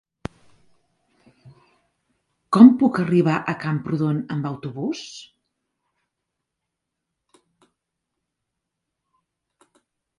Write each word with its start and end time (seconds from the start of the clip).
Com 2.57 2.71
puc 2.83 2.97
arribar 3.05 3.35
a 3.53 3.55
Camprodon 3.65 4.23
amb 4.37 4.49
autobús? 4.53 5.05